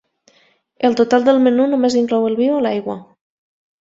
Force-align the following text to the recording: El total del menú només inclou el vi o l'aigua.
El 0.87 0.95
total 1.01 1.27
del 1.29 1.43
menú 1.49 1.67
només 1.73 1.99
inclou 2.03 2.25
el 2.31 2.39
vi 2.41 2.49
o 2.55 2.59
l'aigua. 2.67 2.97